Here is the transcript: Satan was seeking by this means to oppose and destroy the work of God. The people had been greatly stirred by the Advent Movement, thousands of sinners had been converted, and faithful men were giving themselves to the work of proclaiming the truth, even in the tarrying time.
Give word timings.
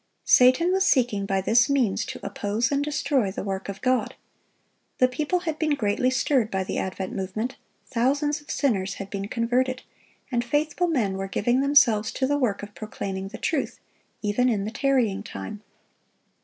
Satan 0.25 0.71
was 0.71 0.83
seeking 0.83 1.27
by 1.27 1.41
this 1.41 1.69
means 1.69 2.05
to 2.05 2.19
oppose 2.25 2.71
and 2.71 2.83
destroy 2.83 3.29
the 3.29 3.43
work 3.43 3.69
of 3.69 3.83
God. 3.83 4.15
The 4.97 5.07
people 5.07 5.41
had 5.41 5.59
been 5.59 5.75
greatly 5.75 6.09
stirred 6.09 6.49
by 6.49 6.63
the 6.63 6.79
Advent 6.79 7.13
Movement, 7.15 7.55
thousands 7.85 8.41
of 8.41 8.49
sinners 8.49 8.95
had 8.95 9.11
been 9.11 9.27
converted, 9.27 9.83
and 10.31 10.43
faithful 10.43 10.87
men 10.87 11.17
were 11.17 11.27
giving 11.27 11.61
themselves 11.61 12.11
to 12.13 12.25
the 12.25 12.39
work 12.39 12.63
of 12.63 12.73
proclaiming 12.73 13.27
the 13.27 13.37
truth, 13.37 13.79
even 14.23 14.49
in 14.49 14.65
the 14.65 14.71
tarrying 14.71 15.21
time. 15.21 15.61